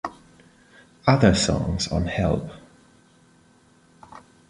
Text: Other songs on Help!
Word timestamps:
Other 1.05 1.35
songs 1.35 1.87
on 1.89 2.07
Help! 2.07 2.49